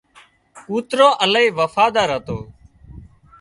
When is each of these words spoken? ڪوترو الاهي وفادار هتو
ڪوترو 0.65 1.09
الاهي 1.23 1.49
وفادار 1.59 2.09
هتو 2.15 2.37